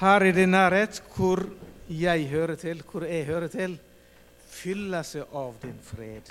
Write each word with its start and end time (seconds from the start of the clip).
Her 0.00 0.24
i 0.24 0.32
din 0.32 0.48
nærhet, 0.48 1.02
hvor 1.12 1.42
jeg 1.88 2.28
hører 2.28 2.54
til, 2.56 2.82
hvor 2.90 3.04
jeg 3.04 3.26
hører 3.26 3.48
til, 3.52 3.74
fyller 4.48 5.04
seg 5.04 5.34
av 5.36 5.58
din 5.60 5.76
fred. 5.84 6.30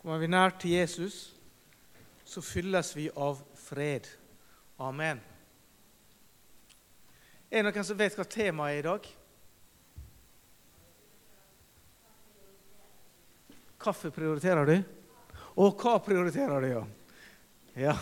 Kommer 0.00 0.18
vi 0.18 0.26
nær 0.26 0.56
til 0.58 0.74
Jesus, 0.74 1.36
så 2.26 2.42
fylles 2.42 2.90
vi 2.96 3.06
av 3.14 3.38
fred. 3.54 4.10
Amen. 4.82 5.22
Er 7.46 7.62
det 7.62 7.68
noen 7.70 7.86
som 7.86 8.02
vet 8.02 8.18
hva 8.18 8.26
temaet 8.26 8.80
er 8.80 8.82
i 8.82 8.86
dag? 8.90 9.08
Kaffe 13.78 14.10
prioriterer 14.10 14.66
du? 14.66 14.76
Og 15.62 15.78
hva 15.78 15.98
prioriterer 16.02 16.58
du, 16.58 16.72
ja? 16.74 16.86
ja. 17.86 17.98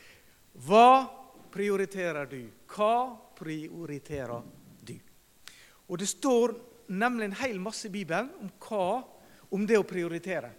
Hva 0.70 1.19
prioriterer 1.52 2.26
du? 2.30 2.42
Hva 2.70 3.16
prioriterer 3.38 4.42
du? 4.86 4.96
Og 5.90 5.98
Det 5.98 6.06
står 6.06 6.54
nemlig 6.90 7.30
en 7.30 7.38
hel 7.42 7.58
masse 7.62 7.88
i 7.88 7.92
Bibelen 7.92 8.30
om 8.40 8.50
hva, 8.66 9.02
om 9.50 9.66
det 9.66 9.78
å 9.78 9.86
prioritere. 9.86 10.50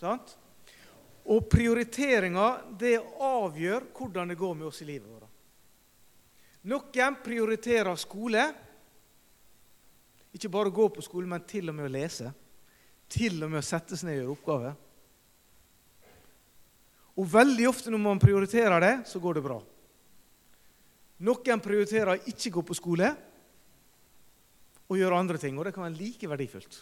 Sant? 0.00 0.36
Og 1.30 1.48
prioriteringa 1.52 2.46
det 2.80 2.96
avgjør 3.20 3.90
hvordan 3.96 4.32
det 4.32 4.40
går 4.40 4.54
med 4.56 4.70
oss 4.70 4.80
i 4.82 4.88
livet 4.88 5.08
vårt. 5.08 5.26
Noen 6.68 7.16
prioriterer 7.24 7.96
skole. 7.96 8.42
Ikke 10.36 10.50
bare 10.52 10.68
å 10.68 10.76
gå 10.76 10.88
på 10.92 11.04
skole, 11.04 11.28
men 11.28 11.44
til 11.48 11.70
og 11.72 11.76
med 11.76 11.88
å 11.88 11.92
lese. 11.92 12.32
Til 13.10 13.40
og 13.42 13.50
med 13.50 13.62
å 13.62 13.66
sette 13.66 13.96
seg 13.96 14.10
ned 14.10 14.18
og 14.18 14.22
gjøre 14.22 14.36
oppgaver. 14.36 14.78
Og 17.20 17.28
veldig 17.28 17.66
ofte 17.68 17.92
når 17.92 18.02
man 18.04 18.20
prioriterer 18.22 18.80
det, 18.80 18.94
så 19.08 19.20
går 19.20 19.38
det 19.38 19.44
bra. 19.44 19.58
Noen 21.20 21.60
prioriterer 21.60 22.14
å 22.14 22.30
ikke 22.30 22.52
gå 22.54 22.62
på 22.64 22.76
skole 22.76 23.10
og 24.90 24.98
gjøre 24.98 25.18
andre 25.20 25.38
ting, 25.38 25.58
og 25.58 25.66
det 25.68 25.74
kan 25.74 25.84
være 25.84 25.98
like 25.98 26.28
verdifullt. 26.30 26.78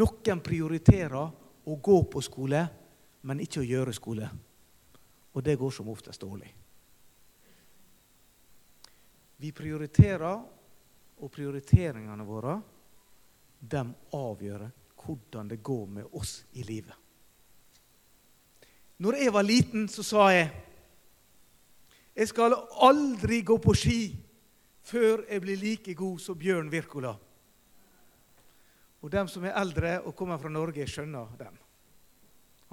Noen 0.00 0.40
prioriterer 0.44 1.68
å 1.68 1.76
gå 1.76 1.98
på 2.12 2.22
skole, 2.24 2.62
men 3.28 3.42
ikke 3.44 3.60
å 3.60 3.68
gjøre 3.68 3.94
skole. 3.96 4.28
Og 5.36 5.44
det 5.44 5.58
går 5.60 5.74
som 5.74 5.90
oftest 5.92 6.24
dårlig. 6.24 6.48
Vi 9.38 9.52
prioriterer, 9.54 10.40
og 11.18 11.32
prioriteringene 11.34 12.24
våre 12.26 12.52
de 13.58 13.80
avgjør 14.14 14.64
hvordan 15.02 15.48
det 15.50 15.58
går 15.66 15.86
med 15.90 16.14
oss 16.14 16.44
i 16.58 16.62
livet. 16.62 16.94
Når 19.02 19.18
jeg 19.18 19.34
var 19.34 19.46
liten, 19.46 19.88
så 19.90 20.02
sa 20.06 20.28
jeg 20.34 20.50
jeg 22.18 22.32
skal 22.32 22.56
aldri 22.82 23.44
gå 23.46 23.60
på 23.62 23.74
ski 23.78 24.00
før 24.88 25.22
jeg 25.28 25.42
blir 25.44 25.60
like 25.60 25.94
god 25.94 26.18
som 26.22 26.38
Bjørn 26.38 26.70
Wirkola. 26.72 27.12
Og 28.98 29.12
dem 29.12 29.28
som 29.30 29.44
er 29.46 29.54
eldre 29.60 30.00
og 30.00 30.16
kommer 30.18 30.40
fra 30.42 30.50
Norge, 30.50 30.86
skjønner 30.90 31.36
dem. 31.38 31.54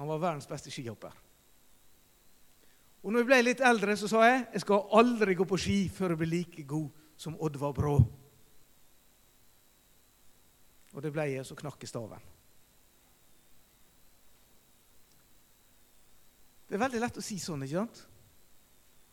Han 0.00 0.10
var 0.10 0.18
verdens 0.18 0.48
beste 0.50 0.72
skihopper. 0.74 1.14
Og 3.06 3.12
når 3.12 3.22
jeg 3.22 3.28
ble 3.28 3.38
litt 3.44 3.62
eldre, 3.62 3.94
så 3.94 4.10
sa 4.10 4.24
jeg 4.26 4.40
jeg 4.56 4.64
skal 4.64 4.88
aldri 4.98 5.36
gå 5.38 5.46
på 5.46 5.60
ski 5.62 5.78
før 5.94 6.16
jeg 6.16 6.22
blir 6.24 6.32
like 6.32 6.66
god 6.66 6.88
som 7.16 7.38
Oddvar 7.38 7.76
Brå. 7.76 7.94
Og 10.96 11.04
det 11.04 11.12
ble 11.14 11.28
jeg, 11.30 11.46
så 11.46 11.54
knakk 11.54 11.78
jeg 11.84 11.92
staven. 11.92 12.26
Det 16.66 16.74
er 16.74 16.82
veldig 16.82 17.00
lett 17.04 17.18
å 17.20 17.22
si 17.22 17.38
sånn, 17.38 17.62
ikke 17.62 17.78
sant? 17.84 18.06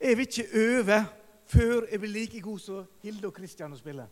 Jeg 0.04 0.18
vil 0.18 0.28
ikke 0.28 0.59
øve 0.59 0.98
før 1.48 1.86
jeg 1.92 2.00
blir 2.00 2.12
like 2.12 2.42
god 2.42 2.59
som 2.59 2.88
Hilde 3.04 3.28
og 3.30 3.34
Kristian 3.34 3.72
å 3.72 3.78
spille. 3.80 4.04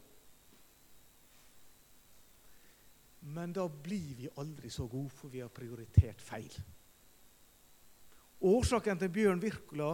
Men 3.21 3.51
da 3.53 3.65
blir 3.67 4.13
vi 4.15 4.29
aldri 4.39 4.69
så 4.71 4.87
gode, 4.87 5.11
for 5.11 5.27
vi 5.27 5.41
har 5.43 5.51
prioritert 5.51 6.21
feil. 6.23 6.53
Årsaken 8.41 9.01
til 9.01 9.11
Bjørn 9.13 9.41
Wirkola 9.43 9.89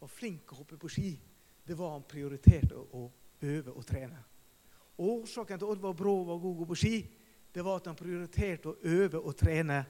var 0.00 0.10
flink 0.10 0.46
til 0.46 0.56
å 0.56 0.62
hoppe 0.62 0.78
på 0.80 0.90
ski, 0.90 1.12
det 1.68 1.76
var 1.78 1.92
han 1.98 2.08
prioriterte 2.08 2.74
å 2.74 3.04
øve 3.42 3.74
og 3.76 3.84
trene. 3.86 4.22
Årsaken 4.98 5.60
til 5.60 5.74
Oddvar 5.74 5.92
Brå 5.92 6.14
var 6.32 6.40
god 6.42 6.64
på 6.72 6.78
ski, 6.80 6.96
det 7.52 7.64
var 7.64 7.78
at 7.78 7.92
han 7.92 7.98
prioriterte 7.98 8.72
å 8.72 8.78
øve 8.82 9.20
og 9.20 9.36
trene. 9.36 9.84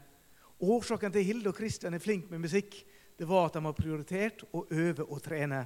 Årsaken 0.58 1.14
til 1.14 1.24
Hilde 1.24 1.54
og 1.54 1.56
Kristian 1.56 1.94
er 1.94 2.02
flink 2.02 2.28
med 2.30 2.42
musikk, 2.42 2.82
det 3.16 3.28
var 3.28 3.46
at 3.46 3.58
de 3.58 3.64
har 3.64 3.76
prioritert 3.76 4.44
å 4.52 4.64
øve 4.70 5.04
og 5.04 5.20
trene. 5.22 5.60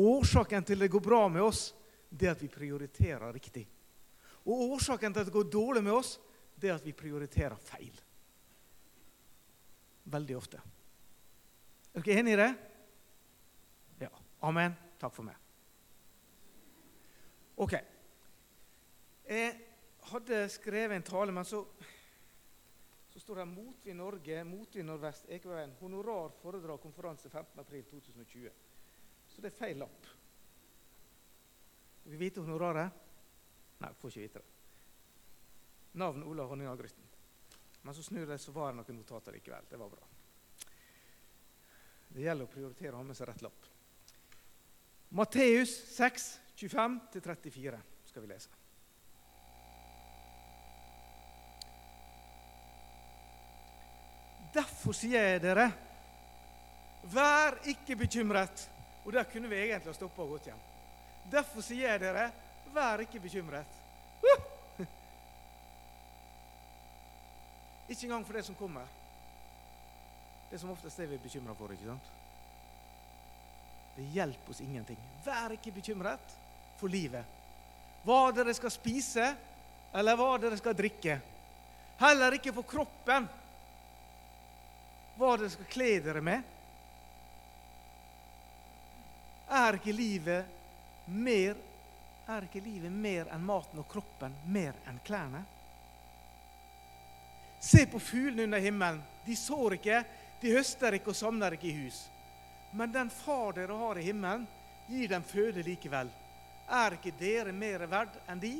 Årsaken 0.00 0.64
til 0.64 0.80
det 0.80 0.88
går 0.90 1.04
bra 1.04 1.26
med 1.28 1.42
oss, 1.44 1.70
det 2.10 2.26
er 2.28 2.34
at 2.34 2.42
vi 2.42 2.50
prioriterer 2.50 3.32
riktig. 3.32 3.66
Og 4.48 4.74
årsaken 4.74 5.12
til 5.12 5.22
at 5.22 5.28
det 5.28 5.34
går 5.34 5.50
dårlig 5.52 5.82
med 5.84 5.94
oss, 5.94 6.16
det 6.56 6.70
er 6.70 6.78
at 6.78 6.86
vi 6.86 6.96
prioriterer 6.96 7.56
feil. 7.60 7.94
Veldig 10.10 10.36
ofte. 10.36 10.60
Er 11.94 12.04
dere 12.04 12.22
enige 12.22 12.34
i 12.34 12.40
det? 12.40 12.50
Ja. 14.06 14.10
Amen. 14.46 14.74
Takk 15.00 15.14
for 15.14 15.26
meg. 15.26 15.36
Ok. 17.60 17.76
Jeg 19.28 19.50
hadde 20.10 20.44
skrevet 20.50 20.96
en 20.96 21.06
tale, 21.06 21.32
men 21.34 21.46
så 21.46 21.62
står 23.30 23.36
det 23.36 23.44
'Motvind 23.44 23.96
Norge, 23.96 24.44
Motvind 24.44 24.86
Nordvest, 24.86 25.28
Ekeveien'. 25.28 25.74
Honorar 25.80 26.30
foredrag 26.42 26.80
konferanse 26.80 27.28
15.4.2020. 27.28 28.50
Så 29.28 29.40
det 29.40 29.52
er 29.52 29.56
feil 29.56 29.78
lapp. 29.78 30.06
Vil 32.02 32.12
vi 32.12 32.24
vite 32.24 32.40
honoraret? 32.40 32.90
Nei, 33.78 33.92
får 33.94 34.10
ikke 34.10 34.20
vite 34.20 34.38
det. 34.38 34.44
Navn 35.92 36.22
Ola 36.26 36.42
Honning 36.42 36.68
Agrysten. 36.68 37.04
Men 37.82 37.94
så 37.94 38.02
snur 38.02 38.26
det, 38.26 38.38
så 38.38 38.52
var 38.52 38.72
det 38.72 38.80
noen 38.80 38.98
notater 38.98 39.32
likevel. 39.32 39.70
Det 39.70 39.78
var 39.78 39.94
bra. 39.94 40.08
Det 42.08 42.26
gjelder 42.26 42.48
å 42.48 42.50
prioritere 42.50 42.92
å 42.92 42.96
ha 42.96 43.06
med 43.06 43.16
seg 43.16 43.30
rett 43.30 43.46
lapp. 43.46 43.70
Matteus 45.08 45.76
6, 45.94 46.40
25-34 46.56 47.78
skal 48.10 48.26
vi 48.26 48.34
lese. 48.34 48.59
Derfor 54.54 54.96
sier 54.96 55.28
jeg 55.32 55.42
dere, 55.44 55.68
vær 57.12 57.60
ikke 57.70 57.96
bekymret. 57.96 58.68
Og 59.04 59.12
der 59.14 59.24
kunne 59.30 59.48
vi 59.48 59.56
egentlig 59.62 59.92
ha 59.92 59.96
stoppa 59.96 60.22
og 60.24 60.36
gått 60.36 60.50
hjem. 60.50 60.62
Derfor 61.30 61.64
sier 61.64 61.92
jeg 61.92 62.02
dere, 62.02 62.30
vær 62.74 63.04
ikke 63.04 63.20
bekymret. 63.22 63.78
Uh! 64.20 64.40
Ikke 67.90 68.04
engang 68.06 68.26
for 68.26 68.36
det 68.38 68.44
som 68.46 68.54
kommer. 68.54 68.86
Det 70.50 70.60
som 70.60 70.70
oftest 70.70 70.98
er 71.00 71.08
vi 71.10 71.18
bekymra 71.18 71.54
for. 71.58 71.72
ikke 71.72 71.88
sant? 71.88 72.10
Det 73.96 74.06
hjelper 74.14 74.50
oss 74.52 74.60
ingenting. 74.62 74.98
Vær 75.24 75.54
ikke 75.56 75.72
bekymret 75.74 76.36
for 76.78 76.88
livet. 76.90 77.24
Hva 78.06 78.30
dere 78.34 78.54
skal 78.54 78.72
spise, 78.72 79.26
eller 79.94 80.16
hva 80.18 80.30
dere 80.40 80.58
skal 80.58 80.76
drikke. 80.78 81.18
Heller 82.00 82.38
ikke 82.38 82.54
for 82.56 82.66
kroppen 82.66 83.26
hva 85.18 85.36
dere 85.36 85.50
skal 85.52 85.70
kle 85.72 85.90
dere 86.04 86.22
med? 86.24 86.42
Er 89.50 89.80
ikke 89.80 89.96
livet 89.96 90.58
mer 91.10 91.58
er 92.30 92.46
ikke 92.46 92.62
livet 92.62 92.92
mer 92.92 93.30
enn 93.34 93.42
maten 93.42 93.80
og 93.82 93.88
kroppen 93.90 94.34
mer 94.54 94.76
enn 94.88 95.00
klærne? 95.06 95.42
Se 97.60 97.84
på 97.90 98.00
fuglene 98.00 98.46
under 98.46 98.62
himmelen. 98.62 99.02
De 99.26 99.36
sår 99.36 99.76
ikke, 99.76 100.02
de 100.40 100.54
høster 100.54 100.96
ikke 100.96 101.12
og 101.12 101.18
samler 101.18 101.56
ikke 101.56 101.68
i 101.68 101.76
hus. 101.82 102.04
Men 102.72 102.92
den 102.94 103.10
far 103.10 103.52
dere 103.56 103.76
har 103.76 103.98
i 103.98 104.06
himmelen, 104.06 104.46
gir 104.88 105.10
dem 105.10 105.26
føde 105.26 105.64
likevel. 105.66 106.08
Er 106.70 106.96
ikke 106.96 107.12
dere 107.18 107.52
mer 107.52 107.84
verd 107.90 108.14
enn 108.30 108.40
de? 108.40 108.54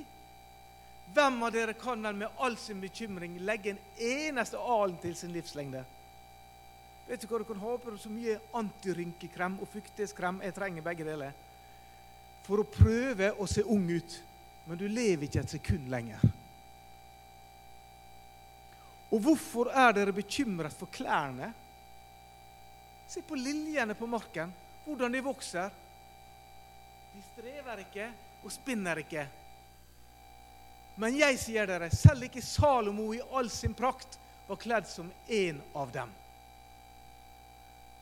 Hvem 1.14 1.40
av 1.46 1.54
dere 1.54 1.74
kan 1.78 2.02
vel 2.02 2.18
med 2.20 2.42
all 2.42 2.58
sin 2.58 2.82
bekymring 2.82 3.38
legge 3.46 3.72
en 3.72 3.80
eneste 4.10 4.58
alen 4.58 4.98
til 5.02 5.16
sin 5.16 5.32
livslengde? 5.34 5.84
Vet 7.10 7.20
du 7.20 7.26
hva, 7.26 7.38
Du 7.38 7.44
kan 7.44 7.58
ha 7.58 7.76
på 7.82 7.96
så 7.98 8.10
mye 8.12 8.36
antirynkekrem 8.54 9.56
og 9.58 9.68
fuktighetskrem. 9.72 10.44
Jeg 10.46 10.54
trenger 10.54 10.84
begge 10.86 11.06
deler. 11.08 11.32
For 12.46 12.62
å 12.62 12.68
prøve 12.70 13.32
å 13.34 13.48
se 13.50 13.64
ung 13.66 13.88
ut. 13.90 14.14
Men 14.68 14.78
du 14.78 14.86
lever 14.86 15.26
ikke 15.26 15.42
et 15.42 15.56
sekund 15.56 15.90
lenger. 15.90 16.22
Og 19.10 19.18
hvorfor 19.24 19.72
er 19.74 19.96
dere 19.96 20.14
bekymret 20.14 20.76
for 20.78 20.86
klærne? 20.94 21.50
Se 23.10 23.24
på 23.26 23.34
liljene 23.34 23.96
på 23.98 24.06
marken, 24.06 24.54
hvordan 24.84 25.10
de 25.10 25.26
vokser. 25.26 25.74
De 27.10 27.26
strever 27.32 27.82
ikke 27.88 28.06
og 28.44 28.54
spinner 28.54 29.02
ikke. 29.02 29.26
Men 31.00 31.18
jeg 31.18 31.42
sier 31.42 31.66
dere, 31.66 31.90
selv 31.90 32.30
ikke 32.30 32.44
Salomo 32.44 33.10
i 33.16 33.22
all 33.34 33.50
sin 33.50 33.74
prakt 33.74 34.14
var 34.46 34.62
kledd 34.62 34.86
som 34.86 35.10
en 35.26 35.58
av 35.74 35.90
dem. 35.90 36.20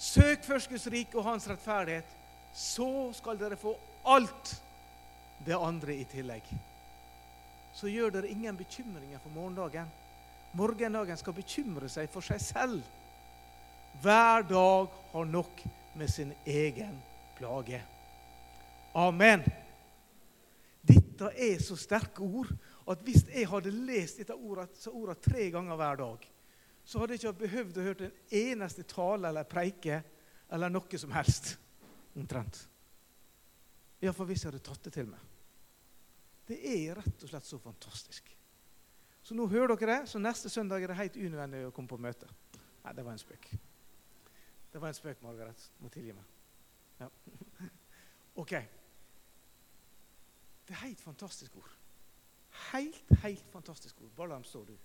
Søk 0.00 0.44
først 0.48 0.70
Guds 0.72 0.86
rike 0.88 1.18
og 1.20 1.26
hans 1.26 1.44
rettferdighet, 1.50 2.08
så 2.56 3.10
skal 3.12 3.38
dere 3.38 3.58
få 3.60 3.74
alt 4.08 4.54
det 5.44 5.56
andre 5.56 5.98
i 6.00 6.06
tillegg. 6.08 6.46
Så 7.76 7.90
gjør 7.92 8.14
dere 8.14 8.30
ingen 8.32 8.56
bekymringer 8.56 9.20
for 9.20 9.32
morgendagen. 9.34 9.90
Morgendagen 10.56 11.20
skal 11.20 11.36
bekymre 11.36 11.88
seg 11.92 12.08
for 12.10 12.24
seg 12.24 12.40
selv. 12.42 12.80
Hver 14.00 14.48
dag 14.48 14.88
har 15.12 15.28
nok 15.28 15.62
med 15.94 16.08
sin 16.08 16.32
egen 16.48 16.96
plage. 17.36 17.82
Amen. 18.96 19.44
Dette 20.80 21.28
er 21.36 21.60
så 21.62 21.76
sterke 21.76 22.24
ord 22.24 22.48
at 22.88 23.04
hvis 23.04 23.26
jeg 23.28 23.48
hadde 23.52 23.76
lest 23.84 24.18
dette 24.22 24.34
ordet, 24.34 24.72
ordet 24.88 25.20
tre 25.22 25.50
ganger 25.52 25.76
hver 25.76 26.00
dag, 26.00 26.29
så 26.90 26.98
hadde 26.98 27.14
jeg 27.14 27.22
ikke 27.22 27.44
behøvd 27.44 27.76
å 27.78 27.82
høre 27.86 28.06
en 28.08 28.32
eneste 28.34 28.82
tale 28.90 29.30
eller 29.30 29.46
preike 29.46 30.00
eller 30.50 30.72
noe 30.72 30.98
som 30.98 31.12
helst. 31.14 31.52
Omtrent. 32.18 32.64
Iallfall 34.02 34.26
hvis 34.32 34.42
jeg 34.42 34.50
hadde 34.50 34.64
tatt 34.66 34.88
det 34.88 34.92
til 34.96 35.06
meg. 35.06 35.22
Det 36.50 36.58
er 36.66 36.98
rett 36.98 37.22
og 37.22 37.30
slett 37.30 37.46
så 37.46 37.60
fantastisk. 37.62 38.32
Så 39.22 39.36
nå 39.38 39.46
hører 39.52 39.76
dere 39.76 40.00
det, 40.00 40.10
så 40.10 40.18
neste 40.18 40.50
søndag 40.50 40.82
er 40.82 40.90
det 40.90 40.98
helt 40.98 41.18
unødvendig 41.20 41.62
å 41.68 41.72
komme 41.76 41.92
på 41.92 42.00
møte. 42.00 42.26
Nei, 42.82 42.94
det 42.96 43.04
var 43.06 43.14
en 43.14 43.22
spøk. 43.22 43.46
Det 44.72 44.80
var 44.82 44.90
en 44.90 44.98
spøk, 44.98 45.22
Margaret. 45.22 45.66
Må 45.78 45.92
tilgi 45.94 46.16
meg. 46.16 46.26
Ja. 47.04 47.10
Ok. 48.40 48.52
Det 50.66 50.76
er 50.76 50.84
helt 50.86 51.00
fantastisk 51.02 51.56
ord. 51.58 51.70
Helt, 52.70 53.10
helt 53.22 53.46
fantastisk 53.52 54.00
ord. 54.00 54.10
Bare 54.16 54.30
la 54.30 54.38
dem 54.38 54.46
stå, 54.46 54.62
du, 54.64 54.76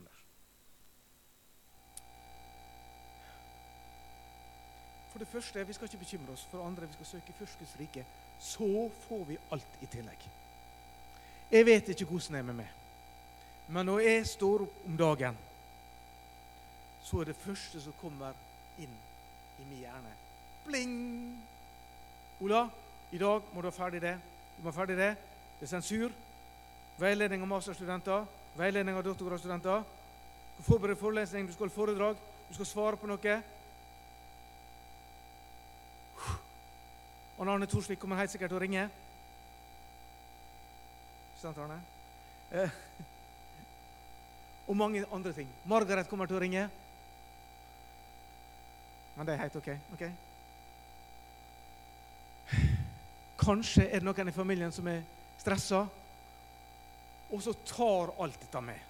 Anders. 0.00 0.22
For 5.04 5.10
det 5.22 5.30
første, 5.30 5.66
vi 5.66 5.74
skal 5.76 5.88
ikke 5.88 6.02
bekymre 6.02 6.34
oss. 6.34 6.44
For 6.50 6.58
det 6.58 6.66
andre, 6.66 6.86
vi 6.90 6.98
skal 6.98 7.06
søke 7.06 7.34
først 7.38 7.58
Guds 7.58 7.74
rike. 7.80 8.04
Så 8.42 8.90
får 9.06 9.24
vi 9.28 9.38
alt 9.54 9.78
i 9.80 9.86
tillegg. 9.86 10.28
Jeg 11.52 11.66
vet 11.66 11.88
ikke 11.88 12.08
hvordan 12.10 12.34
det 12.34 12.40
er 12.40 12.48
med 12.50 12.58
meg. 12.62 12.70
Men 13.68 13.86
når 13.86 14.00
jeg 14.02 14.26
står 14.26 14.64
opp 14.66 14.86
om 14.86 14.96
dagen, 14.98 15.38
så 17.04 17.20
er 17.20 17.30
det 17.30 17.38
første 17.38 17.80
som 17.80 17.94
kommer 18.00 18.34
inn 18.80 18.92
i 19.60 19.64
min 19.68 19.82
hjerne 19.82 20.12
Bling! 20.64 21.38
Ola, 22.42 22.66
i 23.10 23.18
dag 23.18 23.48
må 23.52 23.62
du 23.62 23.66
ha 23.66 23.74
ferdig 23.74 24.00
det. 24.02 24.14
Du 24.56 24.62
må 24.62 24.70
ha 24.70 24.76
ferdig 24.76 24.96
det. 24.98 25.10
Det 25.58 25.66
er 25.66 25.72
sensur. 25.72 26.12
Veiledning 26.98 27.42
av 27.42 27.50
masterstudenter. 27.50 28.26
Veiledning 28.58 28.98
av 28.98 29.06
doktorgradsstudenter. 29.06 29.82
Forbered 30.62 30.98
forelesning, 30.98 31.48
du 31.48 31.54
skal 31.54 31.66
ha 31.66 31.74
foredrag, 31.74 32.18
du 32.48 32.54
skal 32.54 32.68
svare 32.68 32.98
på 33.00 33.08
noe. 33.10 33.36
Og 37.42 37.48
Arne 37.48 37.66
Thorsvik 37.66 37.98
kommer 37.98 38.20
helt 38.20 38.30
sikkert 38.30 38.52
til 38.52 38.56
å 38.60 38.62
ringe. 38.62 38.82
Sant, 41.40 41.56
Arne? 41.58 41.80
Eh. 42.54 42.76
Og 44.70 44.78
mange 44.78 45.02
andre 45.10 45.32
ting. 45.34 45.48
Margaret 45.66 46.06
kommer 46.06 46.30
til 46.30 46.38
å 46.38 46.42
ringe. 46.44 46.68
Men 49.16 49.26
det 49.26 49.34
er 49.34 49.42
helt 49.42 49.58
OK. 49.58 49.72
ok? 49.96 50.04
Kanskje 53.42 53.88
er 53.88 53.98
det 53.98 54.06
noen 54.06 54.30
i 54.30 54.36
familien 54.38 54.78
som 54.78 54.86
er 54.94 55.02
stressa, 55.42 55.82
og 57.32 57.42
så 57.42 57.58
tar 57.66 58.14
alt 58.22 58.38
dette 58.38 58.62
med. 58.62 58.88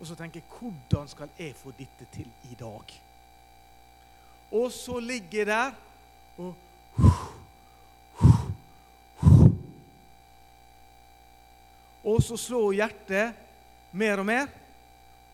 Og 0.00 0.10
så 0.10 0.18
tenker 0.18 0.42
jeg 0.42 0.50
hvordan 0.58 1.14
skal 1.14 1.38
jeg 1.38 1.54
få 1.62 1.78
dette 1.78 2.10
til 2.18 2.26
i 2.50 2.58
dag? 2.58 3.00
Og 4.50 4.70
så 4.74 4.98
ligger 4.98 5.44
jeg 5.44 5.52
der 5.54 5.82
og 6.42 6.63
Og 12.04 12.20
så 12.22 12.36
slår 12.36 12.76
hjertet 12.78 13.34
mer 13.96 14.20
og 14.20 14.28
mer. 14.28 14.48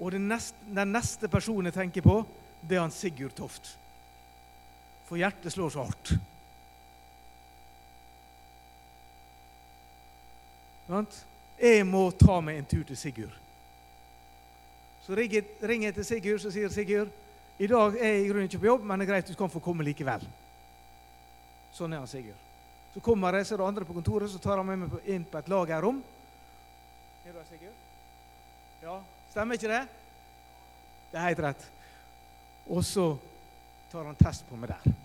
Og 0.00 0.14
den 0.14 0.28
neste, 0.30 0.56
den 0.64 0.94
neste 0.94 1.28
personen 1.28 1.68
jeg 1.68 1.76
tenker 1.76 2.04
på, 2.06 2.22
det 2.62 2.78
er 2.78 2.84
han 2.84 2.94
Sigurd 2.94 3.34
Toft. 3.36 3.74
For 5.08 5.20
hjertet 5.20 5.52
slår 5.52 5.72
så 5.74 5.84
hardt. 5.84 6.14
Jeg 11.60 11.86
må 11.86 12.08
ta 12.18 12.40
meg 12.42 12.58
en 12.58 12.68
tur 12.70 12.84
til 12.86 12.98
Sigurd. 12.98 13.34
Så 15.04 15.14
ringer 15.14 15.90
jeg 15.90 15.94
til 15.94 16.06
Sigurd, 16.06 16.40
så 16.42 16.52
sier 16.54 16.72
Sigurd 16.72 17.10
i 17.60 17.68
dag 17.68 17.96
er 18.00 18.14
jeg 18.14 18.22
i 18.24 18.28
grunnen 18.30 18.48
ikke 18.48 18.62
på 18.62 18.70
jobb, 18.70 18.84
men 18.88 19.00
det 19.00 19.04
er 19.04 19.10
greit, 19.10 19.28
du 19.28 19.36
kan 19.36 19.50
få 19.52 19.60
komme 19.60 19.84
likevel. 19.84 20.22
Sånn 21.76 21.93
er 21.94 22.02
han 22.02 22.11
Sigurd. 22.11 22.49
Så 22.94 23.00
kommer 23.05 23.38
jeg, 23.38 23.46
er 23.46 23.61
det 23.61 23.67
andre 23.67 23.87
på 23.87 23.94
kontoret, 23.94 24.31
så 24.32 24.40
tar 24.43 24.58
han 24.58 24.67
med 24.67 24.82
meg 24.82 25.08
inn 25.14 25.25
på 25.25 25.38
et 25.38 25.49
lagerrom. 25.50 26.02
Er 27.25 27.37
du 27.37 27.43
Sigurd? 27.49 27.87
Ja, 28.82 28.99
Stemmer 29.31 29.55
ikke 29.55 29.70
det? 29.70 29.84
Det 31.12 31.19
er 31.19 31.28
helt 31.28 31.43
rett. 31.44 31.67
Og 32.67 32.82
så 32.87 33.12
tar 33.90 34.08
han 34.08 34.19
test 34.19 34.46
på 34.49 34.58
meg 34.58 34.72
der. 34.72 34.96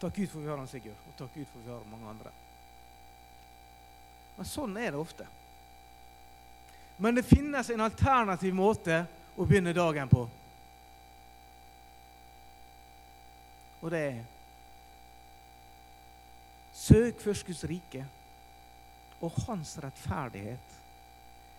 Takk 0.00 0.16
Gud 0.16 0.30
for 0.30 0.40
vi 0.40 0.48
har 0.48 0.60
han 0.60 0.68
Sigurd, 0.68 0.96
og 1.08 1.18
takk 1.18 1.36
Gud 1.36 1.48
for 1.52 1.64
vi 1.64 1.72
har 1.72 1.84
mange 1.92 2.08
andre. 2.08 2.32
Men 4.36 4.48
sånn 4.48 4.76
er 4.80 4.92
det 4.92 5.00
ofte. 5.00 5.28
Men 6.96 7.16
det 7.16 7.24
finnes 7.28 7.70
en 7.72 7.84
alternativ 7.84 8.56
måte 8.56 9.02
å 9.36 9.44
begynne 9.44 9.76
dagen 9.76 10.08
på. 10.08 10.24
Og 13.86 13.92
det 13.94 14.00
er 14.02 14.22
Søk 16.74 17.20
først 17.22 17.46
Guds 17.46 17.62
rike 17.70 18.02
og 19.22 19.36
hans 19.46 19.76
rettferdighet. 19.80 20.74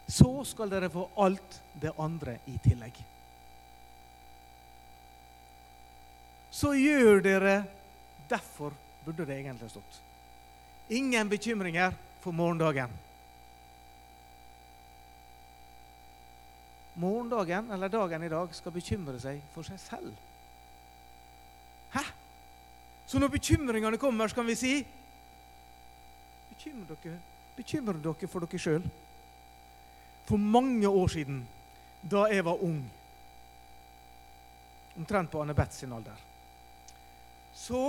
Så 0.07 0.43
skal 0.50 0.69
dere 0.72 0.91
få 0.91 1.05
alt 1.24 1.62
det 1.81 1.93
andre 2.00 2.36
i 2.51 2.57
tillegg. 2.63 3.00
Så 6.51 6.75
gjør 6.75 7.24
dere 7.24 7.55
Derfor 8.27 8.74
burde 9.05 9.24
det 9.24 9.38
egentlig 9.39 9.69
stått. 9.72 10.01
Ingen 10.91 11.29
bekymringer 11.31 11.93
for 12.19 12.36
morgendagen. 12.36 12.91
Morgendagen, 17.00 17.72
eller 17.72 17.88
dagen 17.88 18.24
i 18.24 18.29
dag, 18.36 18.51
skal 18.51 18.75
bekymre 18.75 19.15
seg 19.24 19.39
for 19.53 19.63
seg 19.63 19.79
selv. 19.79 20.26
Så 23.07 23.19
når 23.19 23.31
bekymringene 23.37 23.97
kommer, 23.97 24.27
så 24.27 24.35
kan 24.35 24.47
vi 24.47 24.55
si 24.59 24.73
Bekymre 26.51 26.95
dere, 27.03 27.19
bekymre 27.55 28.01
dere 28.03 28.27
for 28.27 28.43
dere 28.43 28.59
sjøl. 28.59 28.87
For 30.27 30.41
mange 30.41 30.89
år 30.89 31.11
siden, 31.13 31.43
da 32.01 32.25
jeg 32.27 32.43
var 32.43 32.63
ung, 32.65 32.81
omtrent 34.97 35.31
på 35.31 35.43
Anne 35.43 35.55
Beth 35.55 35.77
sin 35.77 35.93
alder, 35.93 36.17
så 37.55 37.83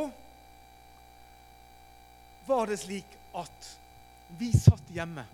var 2.46 2.68
det 2.68 2.78
slik 2.78 3.16
at 3.40 3.72
vi 4.38 4.52
satt 4.52 4.92
hjemme. 4.92 5.24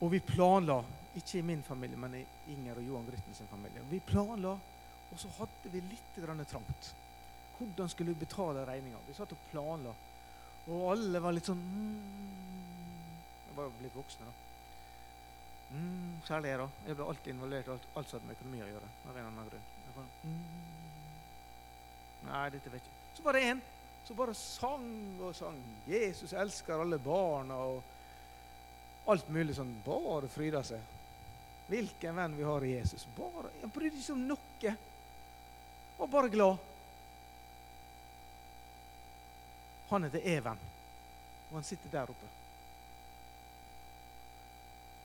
Og 0.00 0.14
vi 0.14 0.22
planla, 0.32 0.80
ikke 1.18 1.42
i 1.42 1.46
min 1.46 1.62
familie, 1.66 1.98
men 1.98 2.16
i 2.22 2.24
Inger 2.54 2.78
og 2.78 2.88
Johan 2.88 3.06
Grytten 3.10 3.36
sin 3.36 3.50
familie. 3.50 3.84
Vi 3.90 4.00
planla, 4.06 4.56
og 5.12 5.20
så 5.20 5.30
hadde 5.36 5.74
vi 5.74 5.84
litt 5.90 6.18
trangt. 6.48 6.94
Hvordan 7.62 7.88
skulle 7.88 8.14
vi 8.14 8.24
betale 8.24 8.64
regninga? 8.66 9.00
Vi 9.06 9.14
satt 9.14 9.32
og 9.34 9.44
planla. 9.50 9.92
Og 10.70 10.86
alle 10.92 11.20
var 11.22 11.34
litt 11.34 11.48
sånn 11.48 11.58
mm, 11.58 11.98
Jeg 13.48 13.56
var 13.56 13.66
jo 13.66 13.74
blitt 13.80 13.98
voksne, 13.98 14.26
da. 14.28 14.34
Mm, 15.72 16.16
særlig 16.26 16.52
jeg, 16.52 16.58
da. 16.60 16.68
Jeg 16.86 16.98
ble 16.98 17.06
alltid 17.08 17.32
involvert 17.32 17.68
i 17.68 17.72
alt, 17.74 17.86
alt 17.96 18.10
som 18.10 18.18
hadde 18.18 18.28
med 18.28 18.38
økonomi 18.38 18.62
å 18.62 18.70
gjøre. 18.72 18.90
av 19.08 19.16
en 19.16 19.28
annen 19.30 19.52
grunn. 19.52 19.70
Var, 19.92 20.10
mm, 20.24 20.42
nei, 22.28 22.44
dette 22.54 22.72
vet 22.72 22.82
jeg 22.82 22.92
ikke. 22.92 23.16
Så 23.16 23.26
var 23.26 23.38
det 23.38 23.44
en 23.50 23.62
som 24.06 24.18
bare 24.18 24.34
sang 24.34 25.20
og 25.22 25.34
sang. 25.36 25.58
'Jesus 25.86 26.32
elsker 26.32 26.80
alle 26.80 26.98
barna' 26.98 27.58
og 27.68 27.82
alt 29.12 29.28
mulig 29.30 29.56
sånn. 29.56 29.72
Bare 29.86 30.28
fryda 30.28 30.62
seg. 30.66 30.80
Hvilken 31.68 32.16
venn 32.16 32.36
vi 32.36 32.44
har 32.44 32.64
i 32.64 32.74
Jesus. 32.74 33.06
Bare, 33.16 33.50
Han 33.60 33.70
brydde 33.70 34.02
seg 34.02 34.16
om 34.16 34.26
noe. 34.28 34.74
Var 35.98 36.10
bare 36.10 36.28
glad. 36.28 36.71
Han 39.92 40.04
heter 40.04 40.20
Even, 40.24 40.58
og 41.50 41.56
han 41.56 41.64
sitter 41.64 41.90
der 41.92 42.02
oppe. 42.08 42.28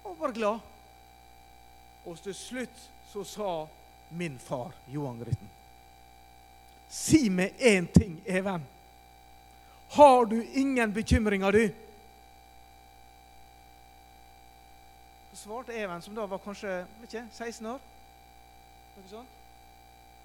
Og 0.03 0.19
var 0.19 0.31
glad. 0.31 0.59
Og 2.05 2.21
til 2.23 2.35
slutt 2.35 2.85
så 3.11 3.23
sa 3.27 3.49
min 4.15 4.39
far, 4.39 4.71
Johan 4.87 5.19
Grytten, 5.19 5.49
si 6.87 7.27
meg 7.29 7.59
én 7.59 7.91
ting, 7.91 8.21
Even. 8.25 8.63
Har 9.91 10.25
du 10.25 10.39
ingen 10.53 10.93
bekymringer, 10.93 11.51
du? 11.51 11.67
Svarte 15.33 15.75
Even, 15.75 16.01
som 16.01 16.15
da 16.15 16.25
var 16.25 16.39
kanskje 16.47 16.85
ikke, 17.03 17.27
16 17.33 17.65
år 17.75 17.79
Noe 18.97 19.09
sånt? 19.11 19.39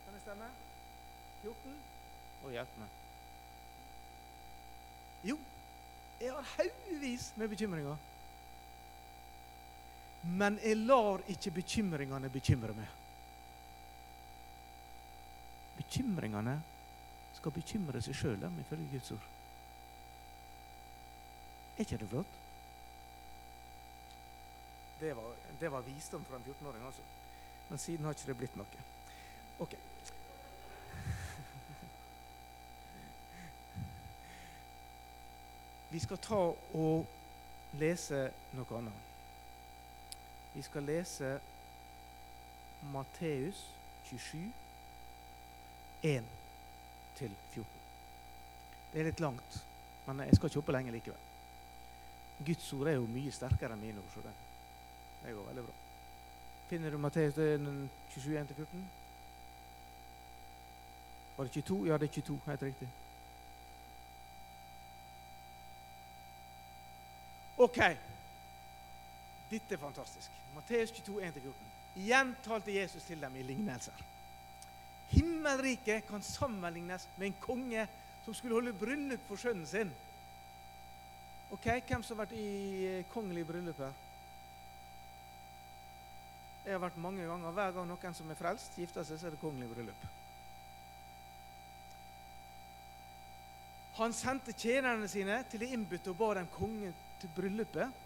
Kan 0.06 0.14
det 0.14 0.22
stemme? 0.22 0.54
14? 1.42 1.78
Å, 2.46 2.58
hjelp 2.60 2.78
meg. 2.78 3.01
Jo, 5.24 5.38
jeg 6.20 6.32
har 6.32 6.48
haugevis 6.56 7.32
med 7.36 7.48
bekymringer. 7.48 7.96
Men 10.22 10.58
jeg 10.62 10.76
lar 10.76 11.22
ikke 11.28 11.50
bekymringene 11.50 12.30
bekymre 12.30 12.74
meg. 12.76 12.98
Bekymringene 15.76 16.60
skal 17.38 17.54
bekymre 17.54 18.02
seg 18.02 18.14
sjøl, 18.14 18.44
ifølge 18.62 18.90
Guds 18.92 19.10
ord. 19.16 19.30
Er 21.76 21.86
ikke 21.86 21.98
det 21.98 22.08
flott? 22.08 22.38
Det 25.00 25.16
var, 25.16 25.32
det 25.60 25.72
var 25.72 25.80
visdom 25.80 26.24
fra 26.24 26.38
en 26.38 26.44
14-åring, 26.46 26.84
altså. 26.86 27.02
Men 27.70 27.78
siden 27.78 28.04
har 28.04 28.14
ikke 28.14 28.28
det 28.28 28.36
blitt 28.38 28.56
noe. 28.60 28.84
Ok. 29.64 29.74
Vi 35.92 36.00
skal 36.00 36.18
ta 36.24 36.40
og 36.74 37.06
lese 37.76 38.22
noe 38.56 38.78
annet. 38.78 39.08
Vi 40.54 40.62
skal 40.64 40.86
lese 40.88 41.34
Matteus 42.94 43.60
27, 44.08 44.38
1-14. 46.02 46.24
Det 48.92 49.00
er 49.00 49.10
litt 49.10 49.20
langt, 49.20 49.58
men 50.06 50.24
jeg 50.24 50.38
skal 50.38 50.48
ikke 50.48 50.62
hoppe 50.62 50.76
lenge 50.78 50.96
likevel. 50.96 51.28
Guds 52.40 52.72
ord 52.72 52.88
er 52.88 52.96
jo 52.96 53.06
mye 53.12 53.36
sterkere 53.36 53.76
enn 53.76 53.84
mine 53.84 54.00
ord. 54.00 54.10
så 54.14 54.24
det, 54.24 54.34
går 55.34 55.46
veldig 55.50 55.68
bra. 55.68 55.76
Finner 56.72 56.90
du 56.90 56.98
Matteus 56.98 57.36
27, 57.36 58.32
1-14? 58.40 58.88
Var 61.36 61.44
det 61.44 61.52
22? 61.52 61.86
Ja, 61.86 62.00
det 62.00 62.08
er 62.08 62.20
22. 62.20 62.40
Helt 62.46 62.62
riktig. 62.70 62.88
Ok. 67.62 67.78
Dette 69.50 69.76
er 69.76 69.78
fantastisk. 69.78 70.30
Matteus 70.56 70.90
22, 70.96 71.20
1-14. 71.22 71.68
Igjen 72.02 72.32
talte 72.42 72.74
Jesus 72.74 73.04
til 73.06 73.20
dem 73.22 73.36
i 73.36 73.44
lignelser. 73.46 73.98
Himmelriket 75.12 76.08
kan 76.08 76.24
sammenlignes 76.24 77.04
med 77.18 77.26
en 77.28 77.36
konge 77.40 77.84
som 78.24 78.34
skulle 78.34 78.56
holde 78.58 78.72
bryllup 78.72 79.28
for 79.28 79.38
sønnen 79.38 79.66
sin. 79.66 79.92
Ok, 81.52 81.68
Hvem 81.86 82.02
som 82.02 82.16
har 82.16 82.24
vært 82.24 82.38
i 82.40 83.04
kongelige 83.12 83.50
bryllup 83.52 83.84
her? 83.84 83.94
Jeg 86.64 86.74
har 86.74 86.82
vært 86.82 86.98
mange 87.02 87.26
ganger. 87.28 87.54
Hver 87.54 87.76
gang 87.76 87.88
noen 87.90 88.14
som 88.16 88.30
er 88.30 88.38
frelst, 88.38 88.78
gifter 88.78 89.04
seg, 89.04 89.20
så 89.20 89.28
er 89.28 89.36
det 89.36 89.42
kongelig 89.42 89.70
bryllup. 89.74 90.06
Han 94.02 94.14
sendte 94.16 94.50
tjenerne 94.58 95.06
sine 95.06 95.36
til 95.50 95.62
de 95.62 95.68
innbytte 95.76 96.10
og 96.10 96.18
ba 96.18 96.32
dem 96.40 96.48
konge 96.56 96.90
til 97.22 97.30
bryllupet. 97.36 98.00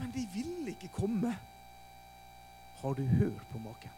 Men 0.00 0.12
de 0.14 0.22
ville 0.32 0.72
ikke 0.72 0.88
komme. 0.94 1.34
Har 2.80 2.94
du 2.96 3.02
hørt 3.04 3.42
på 3.52 3.60
maken? 3.60 3.96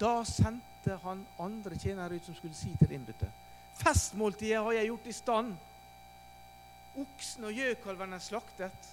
Da 0.00 0.22
sendte 0.24 0.96
han 1.02 1.26
andre 1.38 1.76
tjenere 1.76 2.16
ut 2.16 2.24
som 2.24 2.38
skulle 2.38 2.56
si 2.56 2.72
til 2.78 2.88
de 2.88 2.96
innbytte. 2.96 3.28
Festmåltidet 3.82 4.62
har 4.64 4.78
jeg 4.78 4.88
gjort 4.88 5.10
i 5.10 5.16
stand. 5.18 5.52
Oksen 7.04 7.44
og 7.50 7.52
gjøkalven 7.52 8.16
er 8.16 8.24
slaktet, 8.24 8.88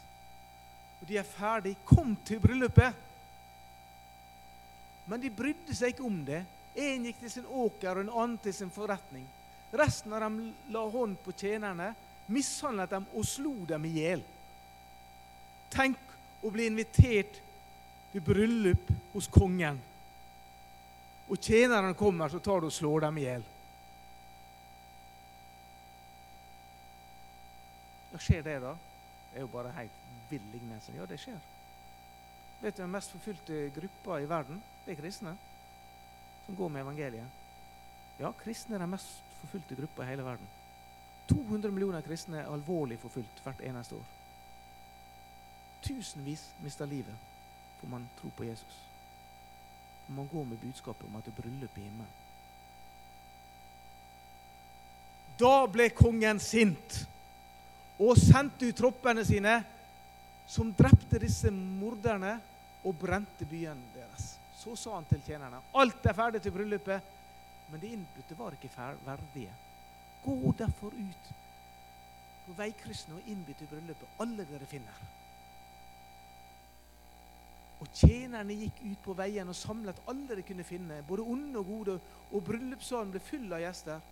og 1.00 1.08
de 1.08 1.18
er 1.18 1.32
ferdig. 1.32 1.78
Kom 1.88 2.12
til 2.28 2.44
bryllupet. 2.44 3.06
Men 5.08 5.24
de 5.24 5.32
brydde 5.32 5.76
seg 5.76 5.96
ikke 5.96 6.08
om 6.12 6.20
det. 6.28 6.44
En 6.77 7.05
gikk 7.07 7.24
til 7.24 7.31
sin 7.34 7.48
åker, 7.50 7.96
og 7.98 8.05
en 8.05 8.13
annen 8.13 8.38
til 8.41 8.53
sin 8.53 8.69
forretning. 8.74 9.25
Resten 9.74 10.13
av 10.13 10.22
dem 10.24 10.38
la 10.72 10.84
hånd 10.88 11.17
på 11.25 11.34
tjenerne 11.36 11.89
mishandlet 12.31 12.91
dem 12.91 13.07
og 13.15 13.25
slo 13.25 13.53
dem 13.67 13.88
i 13.88 13.93
hjel. 13.98 14.24
Tenk 15.74 16.00
å 16.46 16.51
bli 16.53 16.67
invitert 16.69 17.41
til 18.12 18.24
bryllup 18.24 18.91
hos 19.15 19.27
kongen. 19.31 19.79
Og 21.27 21.41
tjeneren 21.43 21.98
kommer, 21.98 22.29
så 22.31 22.39
tar 22.39 22.62
du 22.62 22.69
og 22.69 22.75
slår 22.75 23.07
dem 23.07 23.17
i 23.19 23.25
hjel. 23.25 23.43
Hva 28.12 28.22
skjer 28.24 28.46
det, 28.46 28.60
da? 28.63 28.77
Det 29.31 29.41
er 29.41 29.43
jo 29.43 29.51
bare 29.51 29.74
helt 29.75 30.05
vill 30.29 30.46
lignelse. 30.53 30.96
Ja, 30.96 31.10
det 31.10 31.19
skjer. 31.19 31.41
Vet 32.62 32.77
du 32.77 32.86
den 32.86 32.93
mest 32.93 33.12
forfulgte 33.13 33.67
gruppa 33.75 34.22
i 34.22 34.29
verden? 34.29 34.62
Det 34.86 34.93
er 34.93 35.01
kristne 35.01 35.36
som 36.48 36.58
går 36.58 36.74
med 36.74 36.82
evangeliet. 36.82 37.46
Ja, 38.18 38.34
kristne 38.42 38.75
er 38.75 38.86
den 38.88 38.96
mest 38.96 39.22
forfulgte 39.44 39.77
gruppa 39.77 40.04
i 40.04 40.10
hele 40.10 40.25
verden. 40.25 40.50
200 41.30 41.72
millioner 41.72 42.01
kristne 42.01 42.42
er 42.42 42.51
alvorlig 42.51 42.98
forfulgt 43.00 43.44
hvert 43.44 43.62
eneste 43.62 44.00
år. 44.00 44.13
Tusenvis 45.86 46.48
mister 46.63 46.89
livet 46.89 47.27
for 47.80 47.88
man 47.88 48.08
tror 48.22 48.30
på 48.30 48.44
Jesus. 48.44 48.77
For 50.06 50.13
man 50.13 50.27
går 50.27 50.44
med 50.44 50.58
budskapet 50.58 51.08
om 51.08 51.16
at 51.16 51.25
det 51.25 51.34
er 51.36 51.42
bryllup 51.42 51.77
i 51.77 51.82
himmelen. 51.82 52.16
Da 55.38 55.68
ble 55.70 55.89
kongen 55.94 56.39
sint 56.42 57.04
og 58.01 58.18
sendte 58.18 58.70
ut 58.70 58.77
troppene 58.77 59.25
sine, 59.25 59.60
som 60.48 60.72
drepte 60.74 61.20
disse 61.22 61.51
morderne 61.51 62.38
og 62.88 62.96
brente 62.98 63.46
byen 63.46 63.80
deres. 63.94 64.38
Så 64.68 64.76
sa 64.76 64.96
han 64.98 65.06
til 65.08 65.22
tjenerne 65.24 65.62
alt 65.80 66.06
er 66.10 66.16
ferdig 66.16 66.42
til 66.44 66.52
bryllupet, 66.52 67.12
men 67.72 67.80
de 67.80 67.92
innbudte 67.96 68.36
var 68.36 68.56
ikke 68.58 68.72
verdige. 69.06 69.54
Gå 70.26 70.52
derfor 70.60 70.92
ut 70.92 71.30
på 72.48 72.56
veikryssene 72.58 73.16
og 73.16 73.30
innby 73.32 73.56
til 73.56 73.70
bryllupet, 73.72 74.18
alle 74.20 74.44
dere 74.50 74.68
finner. 74.68 75.00
Og 77.80 77.88
tjenerne 77.94 78.60
gikk 78.60 78.84
ut 78.84 79.02
på 79.06 79.16
veien 79.16 79.48
og 79.48 79.56
samlet 79.56 80.04
alle 80.12 80.36
de 80.36 80.44
kunne 80.44 80.68
finne, 80.68 81.00
både 81.08 81.24
onde 81.24 81.64
og 81.64 81.72
gode, 81.72 81.98
og 82.32 82.44
bryllupssalen 82.44 83.16
ble 83.16 83.24
full 83.24 83.48
av 83.54 83.64
gjester. 83.64 84.04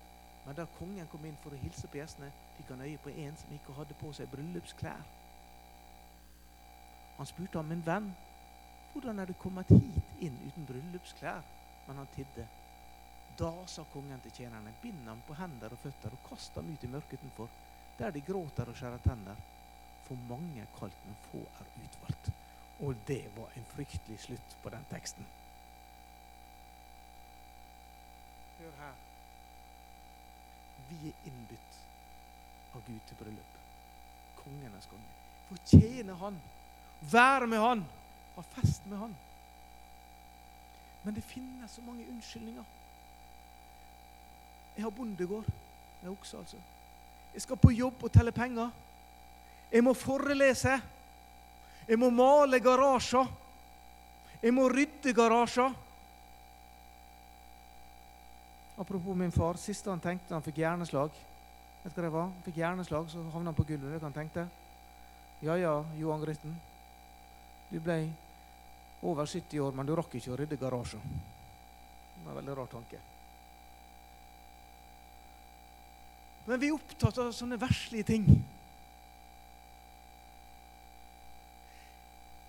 Men 0.45 0.55
da 0.55 0.69
kongen 0.79 1.11
kom 1.11 1.25
inn 1.27 1.39
for 1.43 1.51
å 1.51 1.59
hilse 1.59 1.91
på 1.91 1.99
gjestene, 1.99 2.31
fikk 2.55 2.71
han 2.71 2.87
øye 2.87 3.03
på 3.03 3.11
en 3.11 3.35
som 3.43 3.51
ikke 3.59 3.75
hadde 3.75 3.99
på 3.99 4.15
seg 4.15 4.31
bryllupsklær. 4.31 5.03
Han 7.17 7.27
spurte 7.27 7.59
ham, 7.59 7.67
min 7.73 7.83
venn, 7.83 8.13
hvordan 8.93 9.19
er 9.19 9.27
du 9.27 9.35
kommet 9.41 9.67
hit 9.75 10.04
inn 10.27 10.37
uten 10.47 10.67
bryllupsklær? 10.69 11.41
Men 11.87 12.01
han 12.01 12.13
tidde. 12.15 12.45
Da 13.37 13.51
sa 13.67 13.83
kongen 13.91 14.21
til 14.23 14.31
tjenerne, 14.39 14.73
bind 14.81 15.07
ham 15.07 15.21
på 15.27 15.35
hender 15.35 15.73
og 15.75 15.81
føtter 15.83 16.13
og 16.15 16.23
kast 16.29 16.55
ham 16.55 16.69
ut 16.71 16.83
i 16.83 16.91
mørket 16.91 17.19
utenfor, 17.19 17.49
der 17.99 18.13
de 18.15 18.23
gråter 18.23 18.71
og 18.71 18.77
skjærer 18.79 19.03
tenner. 19.03 19.41
For 20.05 20.27
mange 20.29 20.61
er 20.61 20.71
kalt, 20.77 21.01
men 21.07 21.17
få 21.29 21.41
er 21.59 21.71
utvalgt. 21.83 22.29
Og 22.85 22.95
det 23.07 23.23
var 23.35 23.51
en 23.55 23.67
fryktelig 23.73 24.19
slutt 24.27 24.55
på 24.63 24.71
den 24.71 24.87
teksten. 24.91 25.27
Hør 28.59 28.79
her. 28.79 28.95
Vi 30.89 31.09
er 31.09 31.29
innbytt 31.31 31.79
av 32.75 32.83
Gud 32.87 33.03
til 33.09 33.19
bryllup. 33.19 33.61
Kongenes 34.43 34.87
konge. 34.91 35.13
Fortjene 35.49 35.85
tjene 35.85 36.17
Han, 36.19 36.37
være 37.11 37.47
med 37.47 37.61
Han, 37.61 37.85
ha 38.35 38.43
fest 38.55 38.85
med 38.89 38.97
Han. 39.01 39.15
Men 41.05 41.13
det 41.13 41.23
finnes 41.23 41.71
så 41.71 41.81
mange 41.85 42.05
unnskyldninger. 42.09 42.63
Jeg 44.75 44.83
har 44.83 44.91
bondegård 44.91 45.45
med 46.01 46.11
okse, 46.11 46.37
altså. 46.37 46.57
Jeg 47.33 47.41
skal 47.41 47.57
på 47.57 47.71
jobb 47.71 48.03
og 48.03 48.11
telle 48.11 48.31
penger. 48.31 48.69
Jeg 49.71 49.83
må 49.83 49.93
forelese. 49.93 50.79
Jeg 51.87 51.99
må 51.99 52.09
male 52.09 52.59
garasjer. 52.59 53.27
Jeg 54.41 54.53
må 54.53 54.67
rydde 54.69 55.13
garasjer. 55.13 55.73
Apropos 58.77 59.15
min 59.17 59.31
far. 59.31 59.59
Siste 59.61 59.89
han 59.89 60.01
tenkte 60.03 60.33
han 60.33 60.43
fikk 60.43 60.63
hjerneslag. 60.63 61.13
Vet 61.83 61.95
du 61.95 62.01
hva 62.01 62.07
det 62.07 62.13
var? 62.17 62.29
Han 62.31 62.45
fikk 62.47 62.61
hjerneslag, 62.63 63.09
Så 63.09 63.23
havna 63.31 63.51
han 63.51 63.55
på 63.55 63.63
gulvet. 63.63 63.93
Vet 63.93 64.01
du 64.01 64.05
han 64.09 64.13
tenkte? 64.13 64.47
Ja 65.41 65.55
ja, 65.59 65.83
Johan 65.99 66.23
Grytten. 66.23 66.55
Du 67.69 67.79
ble 67.79 67.99
over 69.05 69.25
70 69.25 69.59
år, 69.59 69.75
men 69.75 69.87
du 69.87 69.93
rakk 69.97 70.15
ikke 70.17 70.33
å 70.33 70.39
rydde 70.39 70.57
garasjen. 70.59 71.03
Det 72.15 72.23
var 72.25 72.31
en 72.33 72.39
veldig 72.39 72.57
rar 72.57 72.71
tanke. 72.71 73.01
Men 76.45 76.61
vi 76.61 76.69
er 76.69 76.77
opptatt 76.77 77.17
av 77.21 77.31
sånne 77.33 77.57
verslige 77.61 78.07
ting. 78.11 78.27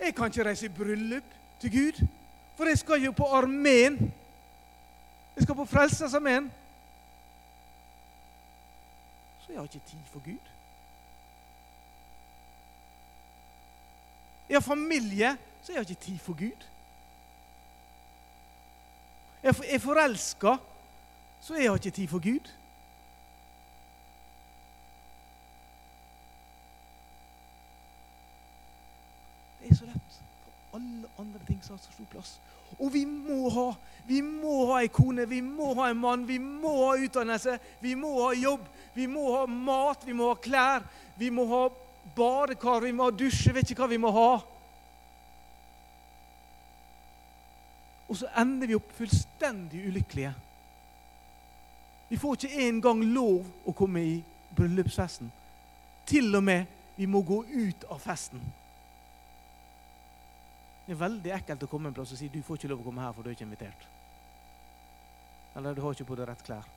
Jeg 0.00 0.14
kan 0.14 0.28
ikke 0.30 0.44
reise 0.44 0.68
i 0.68 0.72
bryllup 0.72 1.32
til 1.60 1.72
Gud, 1.72 2.02
for 2.56 2.68
jeg 2.68 2.80
skal 2.80 3.04
jo 3.04 3.12
på 3.16 3.28
armeen. 3.36 3.96
Jeg 5.36 5.44
skal 5.44 5.56
på 5.56 5.68
Frelsesarmeen. 5.68 6.50
Så 9.44 9.52
jeg 9.52 9.58
har 9.58 9.68
ikke 9.68 9.88
tid 9.88 10.12
for 10.12 10.24
Gud. 10.24 10.52
Jeg 14.48 14.56
har 14.56 14.64
familie, 14.64 15.36
så 15.66 15.72
jeg 15.72 15.80
har 15.80 15.88
ikke 15.90 16.04
tid 16.04 16.18
for 16.18 16.38
Gud. 16.38 16.66
Jeg 19.42 19.54
er 19.74 19.78
forelska, 19.82 20.52
så 21.40 21.54
jeg 21.54 21.70
har 21.70 21.80
ikke 21.80 21.90
tid 21.90 22.08
for 22.08 22.22
Gud. 22.22 22.52
Det 29.58 29.70
er 29.70 29.74
så 29.74 29.90
lett 29.90 30.22
for 30.44 30.78
alle 30.78 31.10
andre 31.18 31.42
ting 31.50 31.58
som 31.64 31.74
har 31.74 31.82
så 31.82 31.98
stor 31.98 32.12
plass. 32.14 32.38
Og 32.78 32.92
vi 32.94 33.02
må 33.04 33.50
ha 33.50 33.68
vi 34.06 34.22
må 34.22 34.68
ha 34.70 34.84
ei 34.84 34.88
kone, 34.88 35.26
vi 35.26 35.42
må 35.42 35.74
ha 35.80 35.90
en 35.90 35.98
mann, 35.98 36.28
vi 36.28 36.38
må 36.38 36.76
ha 36.84 36.94
utdannelse, 37.02 37.58
vi 37.82 37.98
må 37.98 38.12
ha 38.20 38.34
jobb, 38.38 38.68
vi 38.94 39.10
må 39.10 39.32
ha 39.34 39.46
mat, 39.50 40.06
vi 40.06 40.14
må 40.14 40.30
ha 40.30 40.38
klær, 40.38 40.86
vi 41.18 41.30
må 41.34 41.50
ha 41.50 41.64
badekar, 42.14 42.84
vi 42.86 42.92
må 42.94 43.10
ha 43.10 43.18
dusj, 43.18 43.48
vet 43.50 43.66
ikke 43.74 43.82
hva 43.82 43.90
vi 43.90 43.98
må 43.98 44.14
ha. 44.14 44.28
Og 48.08 48.18
så 48.20 48.28
ender 48.38 48.70
vi 48.70 48.76
opp 48.78 48.92
fullstendig 48.94 49.86
ulykkelige. 49.88 50.32
Vi 52.08 52.16
får 52.16 52.36
ikke 52.36 52.68
engang 52.68 53.02
lov 53.10 53.48
å 53.66 53.74
komme 53.74 54.02
i 54.06 54.14
bryllupsfesten. 54.54 55.32
Til 56.06 56.30
og 56.38 56.44
med 56.46 56.70
vi 56.96 57.08
må 57.10 57.20
gå 57.26 57.42
ut 57.44 57.84
av 57.90 57.98
festen. 58.00 58.40
Det 60.86 60.94
er 60.94 61.02
veldig 61.02 61.32
ekkelt 61.34 61.66
å 61.66 61.68
komme 61.70 61.90
en 61.90 61.96
plass 61.96 62.14
og 62.14 62.20
si 62.20 62.30
du 62.30 62.38
får 62.46 62.60
ikke 62.60 62.70
lov 62.70 62.84
å 62.84 62.86
komme 62.86 63.02
her, 63.02 63.12
for 63.12 63.26
du 63.26 63.30
er 63.30 63.34
ikke 63.34 63.48
invitert. 63.48 63.88
Eller 65.58 65.74
du 65.74 65.82
har 65.82 65.96
ikke 65.96 66.06
på 66.06 66.18
deg 66.20 66.28
rett 66.30 66.44
klær. 66.46 66.68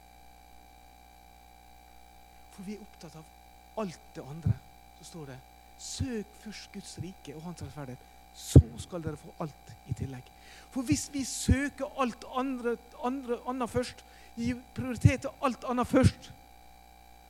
For 2.56 2.66
vi 2.66 2.76
er 2.76 2.84
opptatt 2.84 3.20
av 3.20 3.84
alt 3.84 4.10
det 4.16 4.26
andre. 4.26 4.56
Så 4.98 5.12
står 5.12 5.30
det 5.30 5.38
søk 5.80 6.40
først 6.44 6.72
Guds 6.74 6.96
rike 7.04 7.36
og 7.38 7.46
hans 7.46 7.62
rettferdighet. 7.64 8.08
Så 8.36 8.62
skal 8.78 9.04
dere 9.04 9.20
få 9.20 9.34
alt 9.40 9.74
i 9.90 9.96
tillegg. 9.98 10.24
For 10.70 10.86
hvis 10.86 11.10
vi 11.14 11.24
søker 11.26 11.90
alt 12.00 12.26
andre, 12.38 12.76
andre 13.04 13.40
annet 13.50 13.70
først, 13.70 14.04
gir 14.38 14.60
prioritet 14.76 15.26
til 15.26 15.44
alt 15.44 15.66
annet 15.68 15.88
først, 15.88 16.32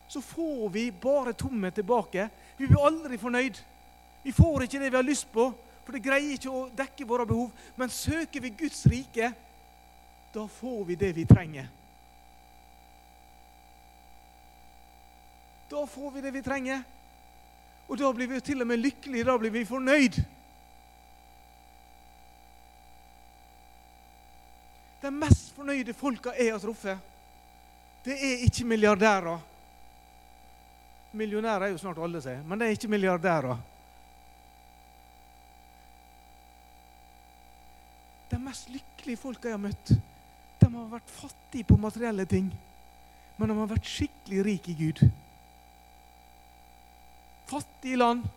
så 0.09 0.21
får 0.21 0.69
vi 0.73 0.89
bare 0.91 1.33
tomhet 1.33 1.75
tilbake. 1.77 2.29
Vi 2.57 2.67
blir 2.67 2.85
aldri 2.85 3.17
fornøyd. 3.17 3.57
Vi 4.23 4.31
får 4.35 4.65
ikke 4.65 4.79
det 4.81 4.91
vi 4.91 4.97
har 4.97 5.05
lyst 5.05 5.31
på 5.31 5.51
for 5.89 5.97
det 5.97 6.05
greier 6.05 6.35
ikke 6.35 6.51
å 6.53 6.67
dekke 6.77 7.05
våre 7.09 7.23
behov. 7.25 7.47
Men 7.73 7.89
søker 7.89 8.43
vi 8.43 8.51
Guds 8.53 8.83
rike, 8.85 9.31
da 10.29 10.43
får 10.45 10.83
vi 10.85 10.97
det 11.01 11.07
vi 11.17 11.23
trenger. 11.25 11.65
Da 15.71 15.81
får 15.89 16.11
vi 16.13 16.21
det 16.21 16.33
vi 16.35 16.43
trenger. 16.45 16.83
Og 17.89 17.97
da 17.97 18.11
blir 18.13 18.29
vi 18.29 18.41
til 18.45 18.61
og 18.61 18.69
med 18.69 18.83
lykkelige. 18.83 19.25
Da 19.25 19.37
blir 19.41 19.55
vi 19.55 19.65
fornøyd. 19.65 20.19
De 25.09 25.13
mest 25.17 25.55
fornøyde 25.57 25.93
folka 25.97 26.35
jeg 26.37 26.51
har 26.53 26.59
truffet, 26.61 26.99
det 28.05 28.13
er 28.13 28.43
ikke 28.45 28.65
milliardærer. 28.69 29.39
Millionærer 31.17 31.65
er 31.65 31.71
jo 31.71 31.79
snart 31.81 31.97
alle, 31.97 32.21
sier 32.21 32.43
men 32.45 32.61
det 32.61 32.67
er 32.67 32.75
ikke 32.75 32.91
milliardærer. 32.93 33.63
De 38.29 38.39
mest 38.43 38.69
lykkelige 38.69 39.21
folka 39.23 39.49
jeg 39.49 39.57
har 39.57 39.63
møtt, 39.63 39.95
de 40.61 40.69
har 40.75 40.93
vært 40.93 41.15
fattige 41.15 41.65
på 41.71 41.79
materielle 41.81 42.27
ting, 42.29 42.53
men 43.39 43.49
de 43.49 43.57
har 43.63 43.73
vært 43.73 43.89
skikkelig 43.89 44.45
rike 44.45 44.75
i 44.75 44.77
Gud. 44.83 45.03
Fattige 47.49 47.97
land, 47.97 48.29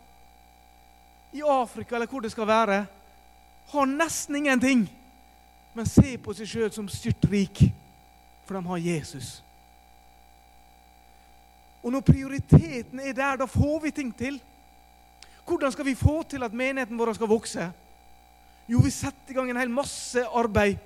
i 1.37 1.44
Afrika 1.44 2.00
eller 2.00 2.08
hvor 2.08 2.24
det 2.24 2.32
skal 2.32 2.48
være, 2.48 2.80
har 3.76 3.92
nesten 3.92 4.40
ingenting, 4.40 4.88
men 5.74 5.88
ser 5.88 6.18
på 6.20 6.35
seg 6.37 6.48
sjøl 6.48 6.72
som 6.74 6.88
styrtrik, 6.90 7.64
for 8.44 8.58
de 8.58 8.68
har 8.68 8.82
Jesus. 8.82 9.38
Og 11.82 11.92
når 11.92 12.04
prioriteten 12.06 13.00
er 13.00 13.14
der, 13.16 13.40
da 13.40 13.48
får 13.50 13.80
vi 13.82 13.90
ting 13.90 14.12
til. 14.16 14.38
Hvordan 15.46 15.72
skal 15.72 15.87
vi 15.87 15.98
få 15.98 16.22
til 16.22 16.42
at 16.42 16.54
menigheten 16.54 16.98
vår 16.98 17.16
skal 17.16 17.30
vokse? 17.30 17.70
Jo, 18.68 18.78
vi 18.78 18.90
setter 18.94 19.32
i 19.32 19.35
gang 19.35 19.50
en 19.50 19.58
hel 19.58 19.72
masse 19.72 20.22
arbeid. 20.22 20.78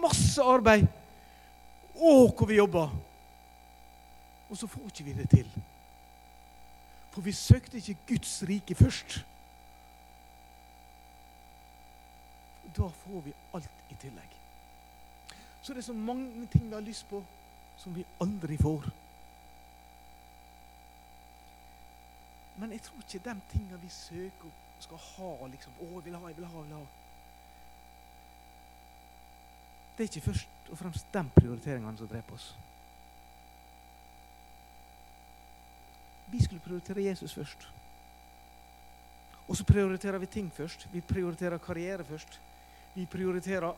Masse 0.00 0.42
arbeid. 0.42 0.86
Å, 2.00 2.12
hvor 2.32 2.48
vi 2.48 2.56
jobber. 2.56 2.94
Og 4.48 4.56
så 4.56 4.66
får 4.66 4.88
ikke 4.88 5.04
vi 5.10 5.16
det 5.18 5.28
til. 5.30 5.50
For 7.12 7.20
vi 7.26 7.34
søkte 7.36 7.76
ikke 7.76 7.98
Guds 8.14 8.38
rike 8.48 8.74
først. 8.74 9.20
Da 12.76 12.88
får 12.88 13.22
vi 13.24 13.34
alt 13.56 13.90
i 13.90 13.98
tillegg. 14.00 14.36
Så 15.62 15.74
det 15.74 15.82
er 15.82 15.90
så 15.90 15.96
mange 15.96 16.46
ting 16.52 16.68
vi 16.68 16.74
har 16.74 16.84
lyst 16.84 17.08
på, 17.08 17.22
som 17.78 17.94
vi 17.94 18.04
aldri 18.20 18.56
får. 18.60 18.88
Men 22.60 22.72
jeg 22.72 22.82
tror 22.84 23.04
ikke 23.04 23.24
de 23.24 23.34
tingene 23.52 23.80
vi 23.80 23.88
søker 23.88 24.48
og 24.48 24.82
skal 24.84 25.00
ha 25.04 25.46
liksom, 25.52 25.76
å, 25.80 25.90
jeg 25.98 26.04
vil 26.04 26.16
ha, 26.16 26.26
jeg 26.28 26.36
vil 26.36 26.48
ha, 26.48 26.56
jeg 26.56 26.68
vil 26.68 26.76
ha. 26.76 26.86
Det 29.96 30.04
er 30.04 30.10
ikke 30.10 30.26
først 30.30 30.72
og 30.72 30.78
fremst 30.78 31.12
de 31.12 31.22
prioriteringene 31.36 31.98
som 31.98 32.08
dreper 32.08 32.36
oss. 32.36 32.50
Vi 36.30 36.40
skulle 36.44 36.62
prioritere 36.64 37.04
Jesus 37.04 37.34
først. 37.34 37.66
Og 39.48 39.56
så 39.56 39.64
prioriterer 39.66 40.18
vi 40.22 40.28
ting 40.30 40.52
først. 40.54 40.86
Vi 40.92 41.00
prioriterer 41.00 41.58
karriere 41.58 42.04
først. 42.04 42.40
Vi 42.94 43.06
prioriterer 43.06 43.72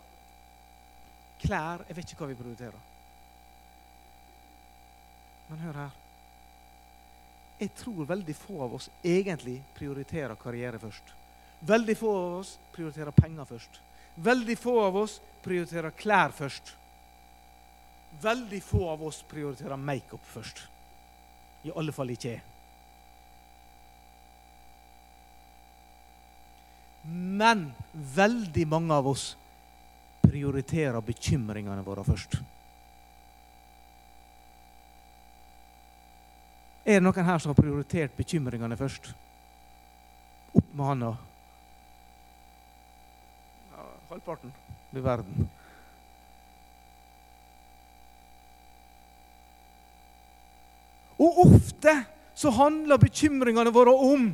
klær. 1.42 1.84
Jeg 1.88 1.96
vet 1.96 2.12
ikke 2.12 2.24
hva 2.24 2.30
vi 2.32 2.38
prioriterer. 2.38 2.88
Men 5.50 5.64
hør 5.66 5.80
her. 5.82 5.98
Jeg 7.62 7.74
tror 7.78 8.06
veldig 8.08 8.34
få 8.34 8.62
av 8.64 8.76
oss 8.78 8.88
egentlig 9.04 9.58
prioriterer 9.76 10.38
karriere 10.40 10.80
først. 10.82 11.12
Veldig 11.62 11.96
få 11.98 12.12
av 12.18 12.38
oss 12.40 12.56
prioriterer 12.74 13.14
penger 13.14 13.46
først. 13.46 13.80
Veldig 14.24 14.56
få 14.58 14.78
av 14.82 14.96
oss 15.04 15.18
prioriterer 15.44 15.94
klær 15.96 16.34
først. 16.34 16.72
Veldig 18.22 18.62
få 18.64 18.82
av 18.92 19.04
oss 19.06 19.22
prioriterer 19.28 19.76
makeup 19.76 20.24
først. 20.26 20.64
I 21.64 21.70
alle 21.76 21.94
fall 21.94 22.10
ikke 22.16 22.32
jeg. 22.34 22.51
Men 27.42 27.72
veldig 27.92 28.68
mange 28.70 28.94
av 28.94 29.08
oss 29.10 29.32
prioriterer 30.22 31.02
bekymringene 31.02 31.82
våre 31.82 32.04
først. 32.06 32.36
Er 36.86 37.00
det 37.00 37.02
noen 37.02 37.26
her 37.26 37.42
som 37.42 37.50
har 37.50 37.58
prioritert 37.58 38.14
bekymringene 38.14 38.78
først? 38.78 39.10
Opp 40.52 40.68
med 40.70 40.86
handa. 40.86 41.10
Ja, 43.72 43.88
halvparten. 44.12 44.54
Du 44.92 45.00
verden. 45.02 45.50
Og 51.18 51.42
ofte 51.48 51.96
så 52.38 52.54
handler 52.54 53.02
bekymringene 53.02 53.74
våre 53.74 53.98
om 54.14 54.30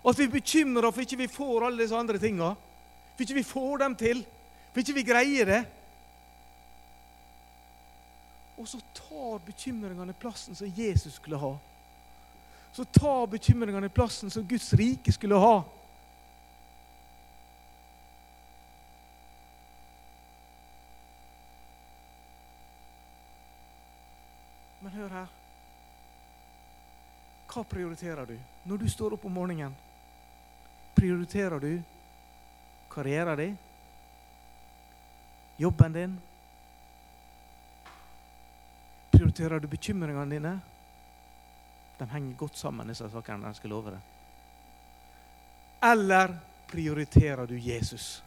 at 0.00 0.18
vi 0.18 0.28
bekymrer 0.32 0.92
for 0.92 1.04
ikke 1.04 1.20
vi 1.20 1.30
får 1.30 1.66
alle 1.66 1.82
disse 1.82 1.96
andre 1.96 2.18
tinga. 2.18 2.54
For 3.14 3.24
ikke 3.24 3.40
vi 3.40 3.46
får 3.46 3.82
dem 3.84 3.96
til. 4.00 4.22
For 4.72 4.80
ikke 4.80 4.96
vi 4.96 5.08
greier 5.08 5.50
det. 5.50 5.64
Og 8.60 8.68
så 8.68 8.80
tar 8.96 9.42
bekymringene 9.44 10.16
plassen 10.20 10.56
som 10.56 10.72
Jesus 10.76 11.18
skulle 11.20 11.40
ha 11.40 11.56
så 12.72 12.84
tar 12.84 13.26
bekymringene 13.26 13.88
plassen 13.88 14.30
som 14.30 14.46
Guds 14.48 14.72
rike 14.72 15.12
skulle 15.12 15.34
ha. 15.34 15.62
Men 24.80 24.92
hør 24.94 25.08
her. 25.08 25.28
Hva 27.50 27.64
prioriterer 27.66 28.28
du 28.30 28.36
når 28.70 28.84
du 28.84 28.88
står 28.88 29.18
opp 29.18 29.26
om 29.26 29.34
morgenen? 29.34 29.74
Prioriterer 31.00 31.60
du 31.60 31.82
karrieren 32.92 33.38
din, 33.38 33.58
jobben 35.56 35.92
din? 35.92 36.16
Prioriterer 39.10 39.60
du 39.60 39.68
bekymringene 39.68 40.34
dine? 40.34 40.52
De 41.98 42.08
henger 42.08 42.36
godt 42.36 42.58
sammen, 42.58 42.88
disse 42.92 43.08
sakene. 43.08 43.46
Jeg 43.48 43.56
skal 43.56 43.72
love 43.72 43.94
det. 43.94 44.00
Eller 45.88 46.34
prioriterer 46.68 47.46
du 47.46 47.56
Jesus? 47.56 48.22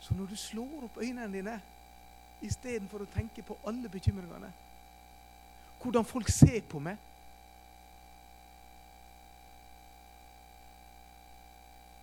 Så 0.00 0.14
når 0.14 0.32
du 0.32 0.36
slår 0.36 0.88
opp 0.88 0.96
øynene 0.96 1.28
dine 1.32 1.58
istedenfor 2.40 3.04
å 3.04 3.10
tenke 3.12 3.44
på 3.44 3.58
alle 3.66 3.90
bekymringene 3.92 4.48
Hvordan 5.82 6.06
folk 6.08 6.30
ser 6.32 6.62
på 6.70 6.80
meg 6.80 6.96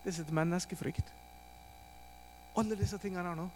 Det 0.06 0.20
et 0.20 0.32
menneskefrykt. 0.32 1.08
Alle 2.58 2.78
disse 2.78 2.98
tingene 3.02 3.26
her 3.26 3.36
nå. 3.36 3.48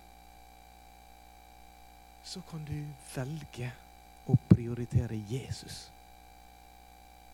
Så 2.26 2.42
kan 2.50 2.64
du 2.66 2.76
velge 3.14 3.70
å 4.30 4.36
prioritere 4.50 5.18
Jesus. 5.30 5.88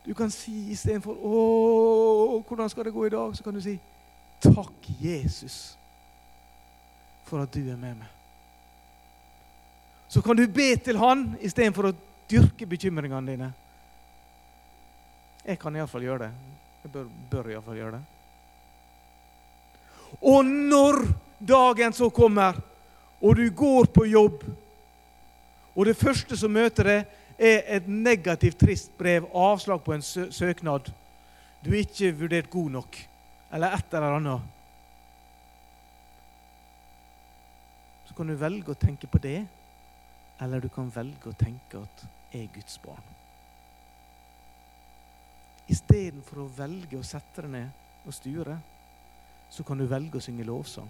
Du 0.05 0.13
kan 0.13 0.29
si 0.31 0.71
istedenfor 0.71 1.15
'Å, 1.15 2.43
hvordan 2.43 2.69
skal 2.69 2.83
det 2.83 2.93
gå 2.93 3.05
i 3.05 3.09
dag?' 3.09 3.35
Så 3.35 3.43
kan 3.43 3.53
du 3.53 3.61
si 3.61 3.79
'Takk, 4.41 4.89
Jesus, 5.01 5.77
for 7.23 7.41
at 7.41 7.51
du 7.51 7.71
er 7.71 7.75
med 7.75 7.95
meg'. 7.95 8.13
Så 10.07 10.21
kan 10.21 10.35
du 10.35 10.47
be 10.47 10.75
til 10.75 10.97
Han 10.97 11.37
istedenfor 11.41 11.89
å 11.89 11.95
dyrke 12.29 12.65
bekymringene 12.65 13.31
dine. 13.31 13.53
Jeg 15.45 15.59
kan 15.59 15.75
iallfall 15.75 16.01
gjøre 16.01 16.19
det. 16.19 16.31
Jeg 16.83 16.91
bør, 16.91 17.09
bør 17.31 17.49
iallfall 17.49 17.75
gjøre 17.75 17.91
det. 17.91 18.14
Og 20.21 20.45
når 20.45 21.01
dagen 21.39 21.93
så 21.93 22.09
kommer, 22.09 22.57
og 23.21 23.35
du 23.35 23.49
går 23.49 23.89
på 23.93 24.05
jobb, 24.09 24.43
og 25.75 25.85
det 25.85 25.97
første 25.99 26.37
som 26.39 26.53
møter 26.55 26.87
deg, 26.87 27.13
er 27.35 27.65
et 27.77 27.87
negativt, 27.91 28.61
trist 28.61 28.93
brev, 28.97 29.25
avslag 29.35 29.81
på 29.83 29.91
en 29.91 30.03
sø 30.05 30.29
søknad 30.31 30.87
Du 31.65 31.73
er 31.73 31.81
ikke 31.81 32.13
vurdert 32.15 32.49
god 32.49 32.69
nok, 32.77 32.99
eller 33.51 33.73
et 33.75 33.93
eller 33.97 34.15
annet. 34.19 34.53
Så 38.07 38.15
kan 38.15 38.29
du 38.29 38.35
velge 38.39 38.71
å 38.71 38.79
tenke 38.79 39.09
på 39.11 39.19
det, 39.19 39.41
eller 40.39 40.61
du 40.61 40.69
kan 40.69 40.91
velge 40.93 41.31
å 41.31 41.35
tenke 41.39 41.81
at 41.81 42.05
jeg 42.31 42.45
er 42.45 42.53
Guds 42.53 42.77
barn. 42.83 43.11
Istedenfor 45.71 46.43
å 46.43 46.51
velge 46.55 46.99
å 46.99 47.03
sette 47.07 47.41
deg 47.41 47.55
ned 47.55 48.05
og 48.05 48.13
sture, 48.13 48.59
så 49.55 49.63
kan 49.63 49.79
du 49.79 49.85
velge 49.87 50.19
å 50.19 50.23
synge 50.23 50.43
lovsang. 50.43 50.89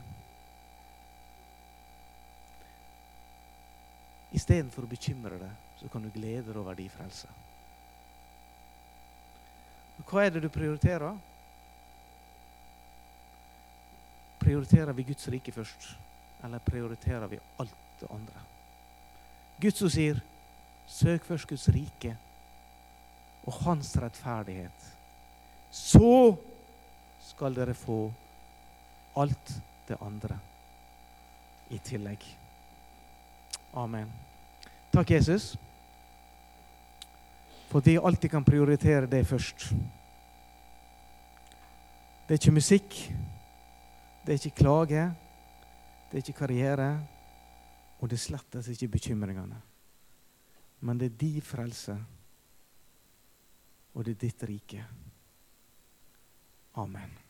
Istedenfor 4.33 4.87
å 4.87 4.89
bekymre 4.89 5.37
deg, 5.37 5.51
så 5.77 5.89
kan 5.93 6.01
du 6.01 6.09
glede 6.09 6.49
deg 6.49 6.57
over 6.57 6.77
din 6.77 6.89
frelse. 6.89 7.29
Hva 10.09 10.25
er 10.25 10.33
det 10.33 10.41
du 10.43 10.49
prioriterer? 10.49 11.13
Prioriterer 14.41 14.97
vi 14.97 15.05
Guds 15.11 15.29
rike 15.31 15.53
først, 15.53 15.87
eller 16.43 16.65
prioriterer 16.65 17.29
vi 17.29 17.39
alt 17.61 17.77
det 18.01 18.11
andre? 18.11 18.43
Guds 19.61 19.81
ord 19.85 19.93
sier 19.93 20.19
'søk 20.87 21.23
først 21.23 21.47
Guds 21.47 21.69
rike 21.69 22.17
og 23.45 23.53
Hans 23.63 23.95
rettferdighet'. 23.97 24.91
Så 25.71 26.35
skal 27.21 27.55
dere 27.55 27.73
få 27.73 28.11
alt 29.15 29.53
det 29.87 29.97
andre 30.01 30.37
i 31.69 31.79
tillegg. 31.79 32.23
Amen. 33.73 34.11
Takk, 34.91 35.09
Jesus, 35.11 35.55
for 37.67 37.79
at 37.81 37.87
vi 37.87 37.97
alltid 37.97 38.31
kan 38.31 38.45
prioritere 38.45 39.09
det 39.11 39.25
først. 39.27 39.69
Det 42.25 42.33
er 42.33 42.39
ikke 42.39 42.55
musikk, 42.55 42.95
det 44.25 44.33
er 44.33 44.39
ikke 44.39 44.61
klage, 44.63 45.03
det 46.11 46.17
er 46.17 46.23
ikke 46.23 46.39
karriere, 46.39 46.89
og 47.99 48.09
det 48.09 48.17
er 48.17 48.23
slett 48.23 48.57
ikke 48.71 48.93
bekymringene. 48.97 49.61
Men 50.79 50.99
det 50.99 51.11
er 51.11 51.19
din 51.19 51.41
frelse, 51.41 51.97
og 53.93 54.05
det 54.05 54.15
er 54.15 54.23
ditt 54.25 54.49
rike. 54.49 54.85
Amen. 56.75 57.24